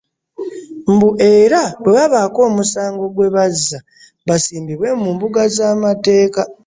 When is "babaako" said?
1.97-2.39